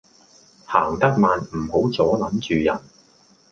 [0.65, 2.79] 行得慢唔好阻撚住人